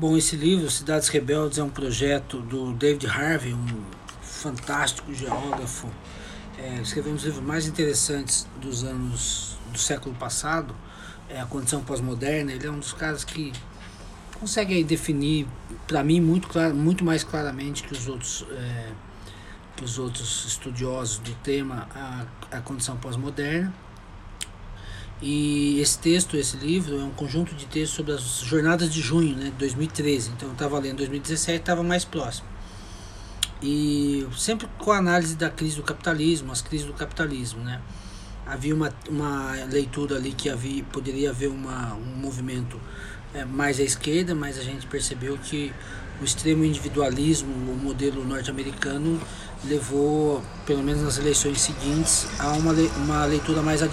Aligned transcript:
Bom, 0.00 0.16
esse 0.16 0.36
livro, 0.36 0.70
Cidades 0.70 1.08
Rebeldes, 1.08 1.58
é 1.58 1.62
um 1.64 1.68
projeto 1.68 2.38
do 2.38 2.72
David 2.72 3.08
Harvey, 3.08 3.52
um 3.52 3.82
fantástico 4.22 5.12
geógrafo. 5.12 5.88
É, 6.56 6.80
escreveu 6.80 7.10
um 7.10 7.16
dos 7.16 7.24
livros 7.24 7.44
mais 7.44 7.66
interessantes 7.66 8.46
dos 8.60 8.84
anos 8.84 9.58
do 9.72 9.78
século 9.78 10.14
passado, 10.14 10.72
é 11.28 11.40
a 11.40 11.46
condição 11.46 11.82
pós-moderna. 11.82 12.52
Ele 12.52 12.64
é 12.64 12.70
um 12.70 12.78
dos 12.78 12.92
caras 12.92 13.24
que 13.24 13.52
consegue 14.38 14.72
aí 14.72 14.84
definir, 14.84 15.48
para 15.88 16.04
mim, 16.04 16.20
muito, 16.20 16.46
claro, 16.46 16.76
muito 16.76 17.04
mais 17.04 17.24
claramente 17.24 17.82
que 17.82 17.92
os 17.92 18.06
outros, 18.06 18.46
é, 18.52 18.92
que 19.74 19.84
os 19.84 19.98
outros 19.98 20.44
estudiosos 20.46 21.18
do 21.18 21.34
tema, 21.42 21.88
a, 21.92 22.24
a 22.58 22.60
condição 22.60 22.96
pós-moderna. 22.98 23.74
E 25.20 25.80
esse 25.80 25.98
texto, 25.98 26.36
esse 26.36 26.56
livro, 26.56 27.00
é 27.00 27.02
um 27.02 27.10
conjunto 27.10 27.54
de 27.54 27.66
textos 27.66 27.96
sobre 27.96 28.12
as 28.12 28.40
jornadas 28.40 28.92
de 28.92 29.00
junho 29.00 29.36
né, 29.36 29.46
de 29.46 29.50
2013. 29.52 30.30
Então 30.30 30.48
eu 30.48 30.52
estava 30.52 30.78
lendo 30.78 30.98
2017, 30.98 31.58
estava 31.58 31.82
mais 31.82 32.04
próximo. 32.04 32.46
E 33.60 34.26
sempre 34.36 34.68
com 34.78 34.92
a 34.92 34.98
análise 34.98 35.34
da 35.34 35.50
crise 35.50 35.76
do 35.76 35.82
capitalismo, 35.82 36.52
as 36.52 36.62
crises 36.62 36.86
do 36.86 36.92
capitalismo. 36.92 37.60
Né? 37.64 37.80
Havia 38.46 38.74
uma, 38.74 38.92
uma 39.08 39.52
leitura 39.64 40.16
ali 40.16 40.32
que 40.32 40.48
havia, 40.48 40.84
poderia 40.84 41.30
haver 41.30 41.48
uma, 41.48 41.94
um 41.94 42.16
movimento 42.16 42.80
é, 43.34 43.44
mais 43.44 43.80
à 43.80 43.82
esquerda, 43.82 44.34
mas 44.36 44.56
a 44.56 44.62
gente 44.62 44.86
percebeu 44.86 45.36
que 45.36 45.72
o 46.20 46.24
extremo 46.24 46.64
individualismo, 46.64 47.52
o 47.52 47.76
modelo 47.76 48.24
norte-americano, 48.24 49.20
levou, 49.64 50.42
pelo 50.66 50.82
menos 50.82 51.02
nas 51.02 51.18
eleições 51.18 51.60
seguintes, 51.60 52.28
a 52.38 52.52
uma, 52.52 52.72
uma 52.72 53.24
leitura 53.24 53.62
mais 53.62 53.82
à 53.82 53.86